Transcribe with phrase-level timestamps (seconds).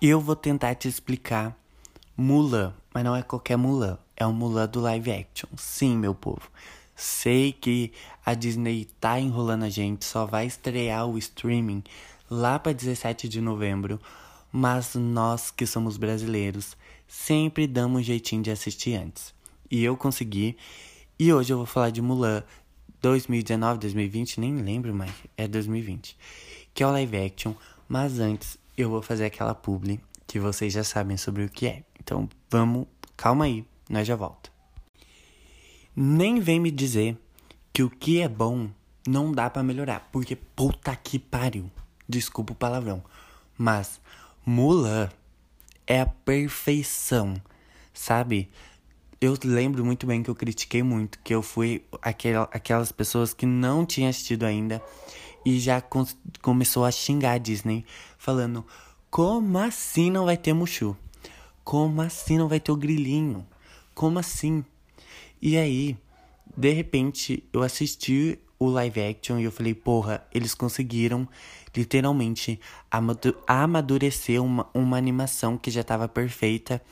[0.00, 1.58] Eu vou tentar te explicar
[2.16, 5.48] Mulan, mas não é qualquer Mulan, é o Mulan do live action.
[5.56, 6.48] Sim, meu povo.
[6.94, 7.92] Sei que
[8.24, 11.82] a Disney tá enrolando a gente, só vai estrear o streaming
[12.30, 14.00] lá para 17 de novembro,
[14.52, 16.76] mas nós que somos brasileiros
[17.08, 19.34] sempre damos um jeitinho de assistir antes.
[19.68, 20.56] E eu consegui,
[21.18, 22.44] e hoje eu vou falar de Mulan
[23.02, 26.16] 2019, 2020, nem lembro mais, é 2020,
[26.72, 27.52] que é o live action,
[27.88, 31.82] mas antes eu vou fazer aquela publi que vocês já sabem sobre o que é.
[31.98, 34.50] Então vamos, calma aí, nós já volta.
[35.96, 37.18] Nem vem me dizer
[37.72, 38.70] que o que é bom
[39.06, 41.70] não dá para melhorar, porque puta que pariu.
[42.08, 43.02] Desculpa o palavrão,
[43.56, 44.00] mas
[44.46, 45.10] Mulan
[45.86, 47.34] é a perfeição,
[47.92, 48.48] sabe?
[49.20, 53.44] Eu lembro muito bem que eu critiquei muito, que eu fui aquel, aquelas pessoas que
[53.44, 54.80] não tinham assistido ainda
[55.44, 56.06] e já com,
[56.40, 57.84] começou a xingar a Disney,
[58.18, 58.66] falando:
[59.10, 60.96] como assim não vai ter Mushu?
[61.64, 63.46] Como assim não vai ter o grilinho?
[63.94, 64.64] Como assim?
[65.40, 65.96] E aí,
[66.56, 71.28] de repente, eu assisti o live action e eu falei, porra, eles conseguiram
[71.76, 72.60] literalmente
[73.46, 76.82] amadurecer uma, uma animação que já estava perfeita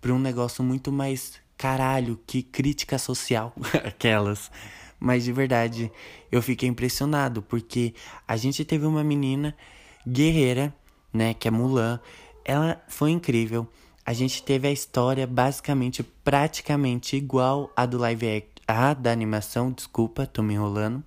[0.00, 3.52] para um negócio muito mais caralho, que crítica social,
[3.84, 4.50] aquelas.
[4.98, 5.90] Mas de verdade,
[6.30, 7.94] eu fiquei impressionado porque
[8.26, 9.56] a gente teve uma menina
[10.06, 10.74] guerreira,
[11.12, 12.00] né, que é Mulan.
[12.44, 13.66] Ela foi incrível.
[14.04, 19.70] A gente teve a história basicamente praticamente igual a do live act, a da animação,
[19.70, 21.02] desculpa, tô me enrolando.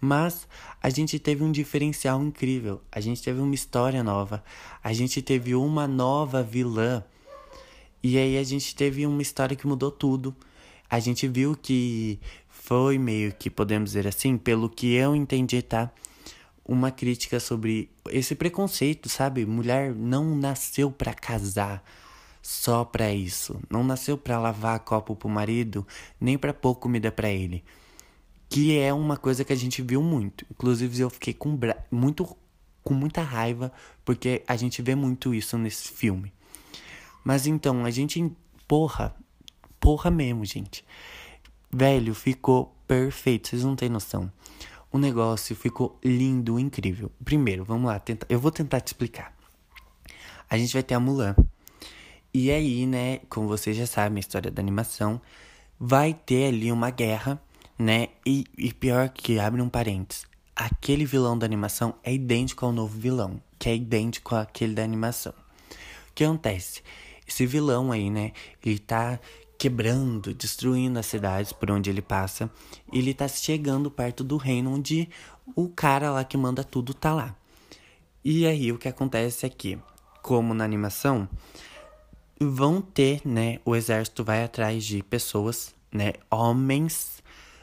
[0.00, 0.48] Mas
[0.82, 2.80] a gente teve um diferencial incrível.
[2.90, 4.42] A gente teve uma história nova.
[4.82, 7.04] A gente teve uma nova vilã.
[8.02, 10.34] E aí a gente teve uma história que mudou tudo.
[10.90, 15.90] A gente viu que foi meio que, podemos dizer assim, pelo que eu entendi, tá?
[16.64, 19.44] Uma crítica sobre esse preconceito, sabe?
[19.44, 21.82] Mulher não nasceu para casar
[22.40, 23.60] só para isso.
[23.70, 25.86] Não nasceu para lavar copo pro marido,
[26.20, 27.64] nem para pôr comida para ele.
[28.48, 30.46] Que é uma coisa que a gente viu muito.
[30.50, 31.58] Inclusive eu fiquei com
[31.90, 32.36] muito
[32.82, 33.72] com muita raiva
[34.04, 36.32] porque a gente vê muito isso nesse filme.
[37.24, 38.30] Mas então, a gente
[38.66, 39.14] porra,
[39.78, 40.84] porra mesmo, gente.
[41.70, 44.30] Velho, ficou perfeito, vocês não têm noção.
[44.92, 47.10] O negócio ficou lindo, incrível.
[47.24, 48.26] Primeiro, vamos lá, tenta...
[48.28, 49.34] eu vou tentar te explicar.
[50.50, 51.34] A gente vai ter a Mulan.
[52.34, 55.18] E aí, né, como vocês já sabem, a história da animação,
[55.80, 57.42] vai ter ali uma guerra,
[57.78, 58.08] né?
[58.26, 62.98] E, e pior que, abre um parênteses, aquele vilão da animação é idêntico ao novo
[62.98, 65.32] vilão, que é idêntico àquele da animação.
[66.10, 66.82] O que acontece?
[67.26, 68.32] Esse vilão aí, né,
[68.64, 69.18] ele tá
[69.62, 72.50] quebrando, destruindo as cidades por onde ele passa.
[72.92, 75.08] E ele tá chegando perto do reino onde
[75.54, 77.36] o cara lá que manda tudo tá lá.
[78.24, 79.78] E aí o que acontece é que,
[80.20, 81.28] como na animação,
[82.40, 87.22] vão ter, né, o exército vai atrás de pessoas, né, homens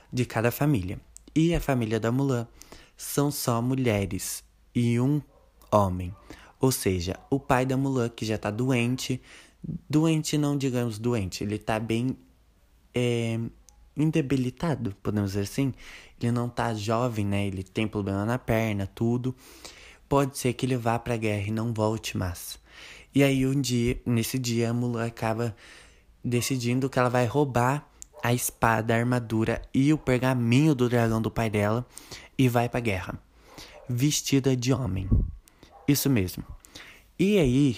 [0.10, 1.02] de cada família.
[1.36, 2.48] E a família da Mulan
[2.96, 4.42] são só mulheres
[4.74, 5.22] e um
[5.70, 6.16] homem.
[6.62, 9.22] Ou seja, o pai da Mulan que já tá doente,
[9.90, 12.18] Doente, não digamos doente, ele tá bem
[12.94, 13.40] é,
[13.96, 15.74] indebilitado, podemos dizer assim.
[16.22, 17.48] Ele não tá jovem, né?
[17.48, 19.36] Ele tem problema na perna, tudo.
[20.08, 22.58] Pode ser que ele vá pra guerra e não volte mais.
[23.14, 25.56] E aí, um dia, nesse dia, a Mulan acaba
[26.24, 27.88] decidindo que ela vai roubar
[28.22, 31.86] a espada, a armadura e o pergaminho do dragão do pai dela
[32.38, 33.20] e vai pra guerra.
[33.88, 35.10] Vestida de homem.
[35.88, 36.44] Isso mesmo.
[37.18, 37.78] E aí,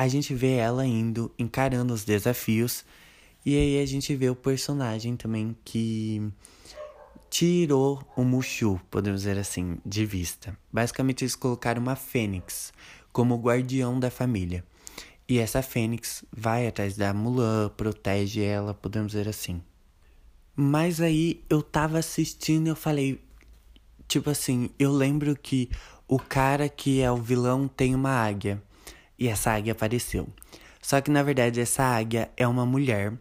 [0.00, 2.86] a gente vê ela indo, encarando os desafios,
[3.44, 6.26] e aí a gente vê o personagem também que
[7.28, 10.56] tirou o Mushu, podemos dizer assim, de vista.
[10.72, 12.72] Basicamente eles colocaram uma fênix
[13.12, 14.64] como guardião da família.
[15.28, 19.60] E essa fênix vai atrás da Mulan, protege ela, podemos dizer assim.
[20.56, 23.20] Mas aí eu tava assistindo e eu falei,
[24.08, 25.68] tipo assim, eu lembro que
[26.08, 28.62] o cara que é o vilão tem uma águia
[29.20, 30.26] e essa águia apareceu.
[30.80, 33.12] Só que na verdade essa águia é uma mulher,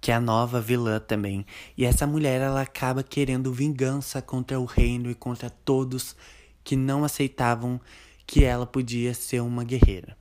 [0.00, 1.46] que é a nova vilã também.
[1.76, 6.14] E essa mulher ela acaba querendo vingança contra o reino e contra todos
[6.62, 7.80] que não aceitavam
[8.26, 10.16] que ela podia ser uma guerreira.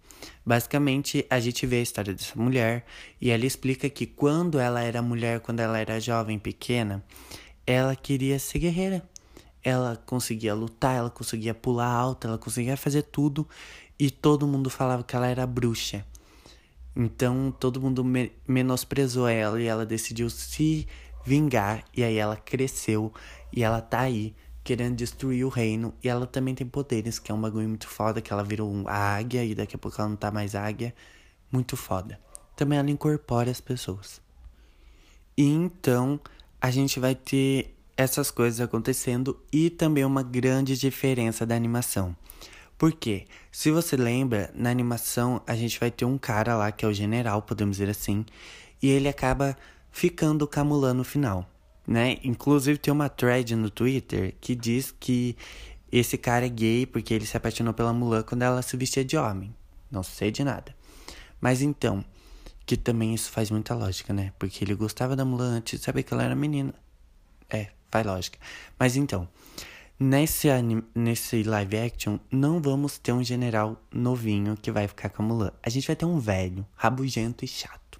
[0.45, 2.85] Basicamente, a gente vê a história dessa mulher
[3.19, 7.03] e ela explica que quando ela era mulher, quando ela era jovem, pequena,
[7.65, 9.03] ela queria ser guerreira.
[9.67, 13.45] Ela conseguia lutar, ela conseguia pular alto, ela conseguia fazer tudo
[13.99, 16.05] e todo mundo falava que ela era bruxa.
[16.95, 20.87] Então todo mundo me menosprezou ela e ela decidiu se
[21.25, 21.83] vingar.
[21.93, 23.11] E aí ela cresceu
[23.51, 24.33] e ela tá aí
[24.63, 25.93] querendo destruir o reino.
[26.01, 29.17] E ela também tem poderes, que é um bagulho muito foda, que ela virou a
[29.17, 30.95] águia e daqui a pouco ela não tá mais águia.
[31.51, 32.17] Muito foda.
[32.55, 34.21] Também ela incorpora as pessoas.
[35.35, 36.17] E então
[36.61, 42.15] a gente vai ter essas coisas acontecendo e também uma grande diferença da animação.
[42.77, 46.87] Porque, se você lembra, na animação a gente vai ter um cara lá que é
[46.87, 48.23] o general, podemos dizer assim,
[48.81, 49.57] e ele acaba
[49.89, 51.49] ficando Mulan no final,
[51.87, 52.19] né?
[52.23, 55.35] Inclusive tem uma thread no Twitter que diz que
[55.91, 59.17] esse cara é gay porque ele se apaixonou pela Mulan quando ela se vestia de
[59.17, 59.55] homem.
[59.89, 60.75] Não sei de nada.
[61.41, 62.05] Mas então,
[62.63, 64.33] que também isso faz muita lógica, né?
[64.37, 66.75] Porque ele gostava da Mulan antes de saber que ela era menina.
[67.49, 68.37] É, faz lógica.
[68.77, 69.27] Mas então,
[69.99, 70.47] nesse,
[70.93, 75.51] nesse live action, não vamos ter um general novinho que vai ficar com a Mulan.
[75.63, 77.99] A gente vai ter um velho, rabugento e chato.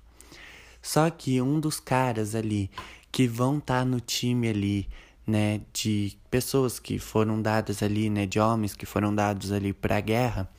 [0.82, 2.70] Só que um dos caras ali
[3.12, 4.88] que vão estar tá no time ali,
[5.26, 9.98] né, de pessoas que foram dadas ali, né, de homens que foram dados ali para
[9.98, 10.50] a guerra,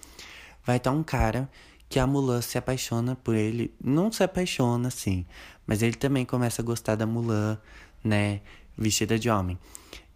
[0.65, 1.51] vai estar tá um cara
[1.89, 5.25] que a Mulan se apaixona por ele, não se apaixona assim,
[5.67, 7.59] mas ele também começa a gostar da Mulan,
[8.05, 8.41] né,
[8.79, 9.59] vestida de homem.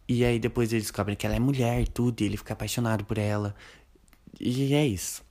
[0.08, 3.04] E aí depois ele descobre que ela é mulher e tudo, e ele fica apaixonado
[3.04, 3.54] por ela.
[4.40, 5.22] E é isso.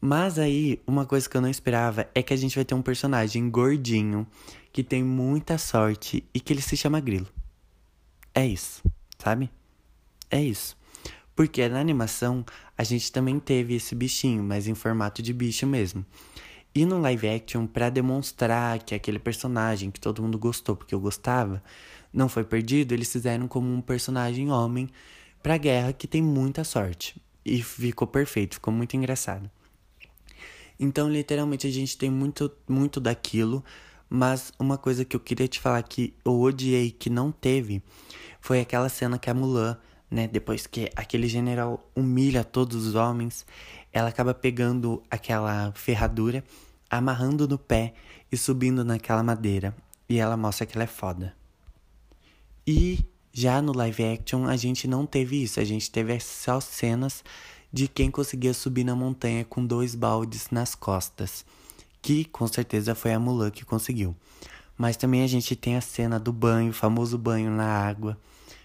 [0.00, 2.82] Mas aí, uma coisa que eu não esperava é que a gente vai ter um
[2.82, 4.26] personagem gordinho
[4.72, 7.26] que tem muita sorte e que ele se chama Grilo.
[8.32, 8.82] É isso,
[9.18, 9.50] sabe?
[10.30, 10.76] É isso.
[11.34, 12.44] Porque na animação
[12.76, 16.06] a gente também teve esse bichinho, mas em formato de bicho mesmo.
[16.74, 21.00] E no live action, para demonstrar que aquele personagem que todo mundo gostou porque eu
[21.00, 21.62] gostava,
[22.12, 24.88] não foi perdido, eles fizeram como um personagem homem
[25.42, 27.20] pra guerra que tem muita sorte.
[27.44, 29.50] E ficou perfeito, ficou muito engraçado.
[30.78, 33.64] Então, literalmente, a gente tem muito, muito daquilo.
[34.08, 37.82] Mas uma coisa que eu queria te falar que eu odiei que não teve
[38.40, 39.76] foi aquela cena que a Mulan,
[40.10, 43.44] né, depois que aquele general humilha todos os homens,
[43.92, 46.42] ela acaba pegando aquela ferradura,
[46.88, 47.92] amarrando no pé
[48.32, 49.74] e subindo naquela madeira.
[50.08, 51.36] E ela mostra que ela é foda.
[52.70, 57.24] E já no live action a gente não teve isso, a gente teve só cenas
[57.72, 61.46] de quem conseguia subir na montanha com dois baldes nas costas,
[62.02, 64.14] que com certeza foi a Mulan que conseguiu.
[64.76, 68.20] Mas também a gente tem a cena do banho, o famoso banho na água,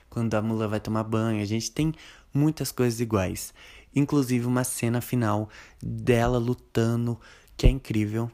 [0.09, 1.93] quando a Mulan vai tomar banho, a gente tem
[2.33, 3.53] muitas coisas iguais.
[3.95, 5.47] Inclusive uma cena final
[5.81, 7.17] dela lutando,
[7.55, 8.29] que é incrível.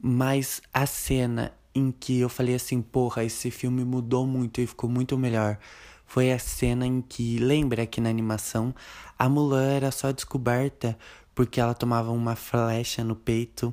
[0.00, 4.90] Mas a cena em que eu falei assim, porra, esse filme mudou muito e ficou
[4.90, 5.58] muito melhor.
[6.06, 8.74] Foi a cena em que, lembra que na animação,
[9.18, 10.98] a Mulan era só descoberta
[11.34, 13.72] porque ela tomava uma flecha no peito,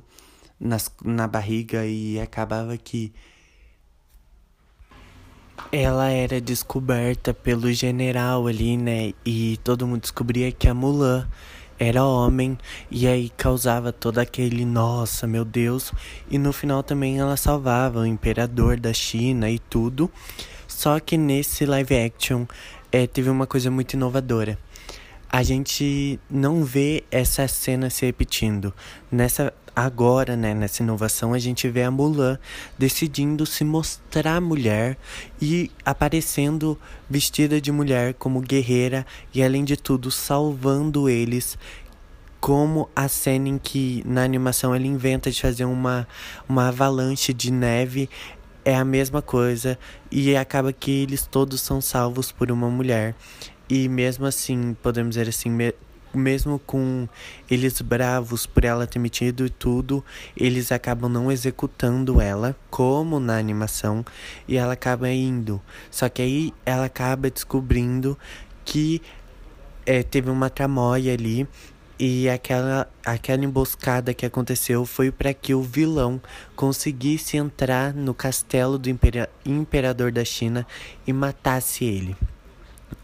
[0.60, 3.12] nas, na barriga e acabava que
[5.72, 9.14] ela era descoberta pelo general ali, né?
[9.24, 11.28] E todo mundo descobria que a Mulan
[11.78, 12.56] era homem
[12.90, 15.92] e aí causava todo aquele nossa, meu Deus.
[16.30, 20.10] E no final também ela salvava o imperador da China e tudo.
[20.66, 22.44] Só que nesse live action
[22.90, 24.58] é, teve uma coisa muito inovadora.
[25.28, 28.72] A gente não vê essa cena se repetindo.
[29.10, 32.38] Nessa agora, né, nessa inovação, a gente vê a Mulan
[32.78, 34.96] decidindo se mostrar mulher
[35.40, 36.80] e aparecendo
[37.10, 41.58] vestida de mulher como guerreira e, além de tudo, salvando eles.
[42.40, 46.08] Como a cena em que na animação ele inventa de fazer uma,
[46.48, 48.08] uma avalanche de neve
[48.64, 49.78] é a mesma coisa
[50.10, 53.14] e acaba que eles todos são salvos por uma mulher.
[53.68, 55.50] E mesmo assim, podemos dizer assim,
[56.16, 57.08] mesmo com
[57.50, 60.04] eles bravos por ela ter metido e tudo,
[60.36, 64.04] eles acabam não executando ela, como na animação,
[64.48, 65.60] e ela acaba indo.
[65.90, 68.18] Só que aí ela acaba descobrindo
[68.64, 69.00] que
[69.84, 71.46] é, teve uma tramóia ali
[71.98, 76.20] e aquela, aquela emboscada que aconteceu foi para que o vilão
[76.54, 80.66] conseguisse entrar no castelo do impera imperador da China
[81.06, 82.14] e matasse ele.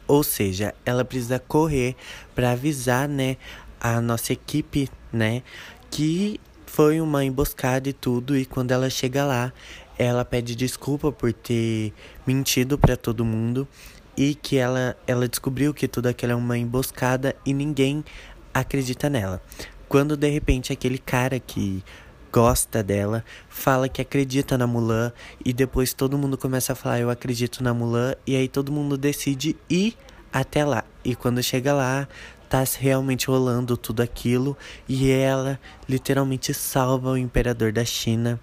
[0.07, 1.95] Ou seja, ela precisa correr
[2.35, 3.37] para avisar, né,
[3.81, 5.43] a nossa equipe, né,
[5.91, 8.37] que foi uma emboscada e tudo.
[8.37, 9.53] E quando ela chega lá,
[9.99, 11.93] ela pede desculpa por ter
[12.27, 13.69] mentido para todo mundo
[14.17, 18.05] e que ela, ela descobriu que tudo aquilo é uma emboscada e ninguém
[18.53, 19.43] acredita nela.
[19.89, 21.85] Quando de repente aquele cara que
[22.33, 25.13] gosta dela, fala que acredita na Mulan
[25.45, 28.97] e depois todo mundo começa a falar eu acredito na Mulan e aí todo mundo
[28.97, 29.97] decide ir
[30.33, 30.85] até lá.
[31.05, 32.09] E quando chega lá,
[32.49, 34.57] tá realmente rolando tudo aquilo
[34.89, 38.41] e ela literalmente salva o imperador da China.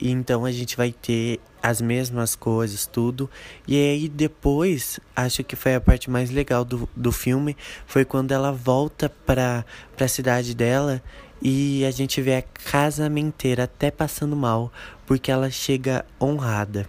[0.00, 3.30] E então a gente vai ter as mesmas coisas, tudo.
[3.66, 7.56] E aí depois, acho que foi a parte mais legal do, do filme,
[7.86, 9.64] foi quando ela volta pra,
[9.96, 11.02] pra cidade dela
[11.40, 14.70] e a gente vê a casamenteira até passando mal,
[15.06, 16.86] porque ela chega honrada.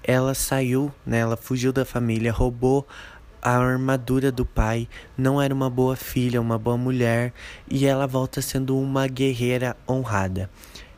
[0.00, 2.86] Ela saiu, né, ela fugiu da família, roubou
[3.42, 7.32] a armadura do pai, não era uma boa filha, uma boa mulher,
[7.68, 10.48] e ela volta sendo uma guerreira honrada.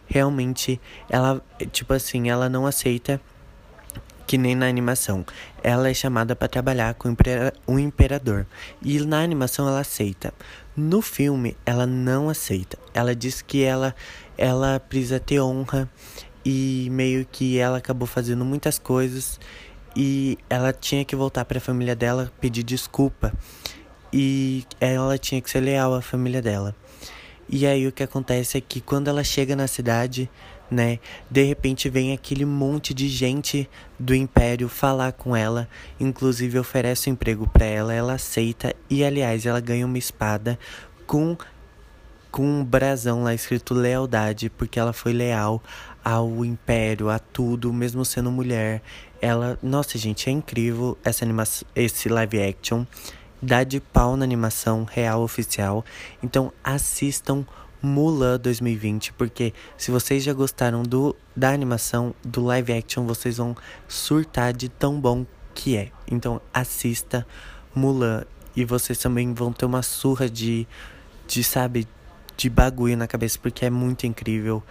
[0.07, 3.21] Realmente, ela, tipo assim, ela não aceita
[4.27, 5.25] que nem na animação.
[5.63, 7.15] Ela é chamada para trabalhar com
[7.67, 8.47] o imperador.
[8.83, 10.35] E na animação ela aceita.
[10.77, 12.77] No filme ela não aceita.
[12.93, 13.95] Ela diz que ela
[14.37, 15.89] ela precisa ter honra
[16.45, 19.41] e meio que ela acabou fazendo muitas coisas
[19.97, 23.33] e ela tinha que voltar para a família dela pedir desculpa
[24.13, 26.75] e ela tinha que ser leal à família dela.
[27.49, 30.29] E aí o que acontece é que quando ela chega na cidade,
[30.71, 30.99] né,
[31.31, 37.13] de repente vem aquele monte de gente do império falar com ela, inclusive oferece um
[37.13, 40.59] emprego para ela, ela aceita e aliás, ela ganha uma espada
[41.07, 41.37] com
[42.37, 45.63] com um brasão lá escrito lealdade, porque ela foi leal
[46.05, 48.83] ao império, a tudo, mesmo sendo mulher.
[49.23, 52.85] Ela, nossa, gente, é incrível essa animação, esse live action
[53.41, 55.85] dá de pau na animação real oficial.
[56.23, 57.45] Então assistam
[57.83, 63.55] Mulan 2020, porque se vocês já gostaram do da animação do live action, vocês vão
[63.87, 65.91] surtar de tão bom que é.
[66.11, 67.27] Então assista
[67.75, 68.25] Mulan
[68.55, 70.67] e vocês também vão ter uma surra de
[71.29, 71.87] de sabe
[72.37, 74.63] de bagulho na cabeça porque é muito incrível.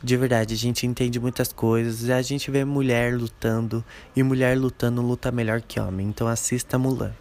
[0.00, 3.84] De verdade, a gente entende muitas coisas, a gente vê mulher lutando
[4.14, 6.06] e mulher lutando luta melhor que homem.
[6.06, 7.12] Então assista Mulan.